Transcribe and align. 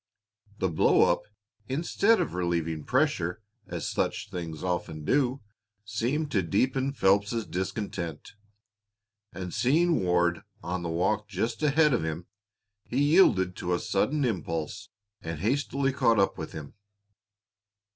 The 0.57 0.67
blow 0.67 1.11
up, 1.11 1.21
instead 1.67 2.19
of 2.19 2.33
relieving 2.33 2.85
pressure, 2.85 3.39
as 3.67 3.87
such 3.87 4.31
things 4.31 4.63
often 4.63 5.05
do, 5.05 5.43
seemed 5.85 6.31
to 6.31 6.41
deepen 6.41 6.91
Phelps's 6.91 7.45
discontent, 7.45 8.31
and 9.31 9.53
seeing 9.53 10.03
Ward 10.03 10.41
on 10.63 10.81
the 10.81 10.89
walk 10.89 11.27
just 11.27 11.61
ahead 11.61 11.93
of 11.93 12.03
him, 12.03 12.25
he 12.83 12.97
yielded 12.97 13.55
to 13.57 13.75
a 13.75 13.79
sudden 13.79 14.25
impulse 14.25 14.89
and 15.21 15.41
hastily 15.41 15.93
caught 15.93 16.17
up 16.17 16.35
with 16.35 16.51
him. 16.53 16.73